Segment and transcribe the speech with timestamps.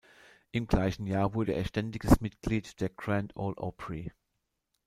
[0.49, 4.11] Im gleichen Jahr wurde er ständiges Mitglied der Grand Ole Opry.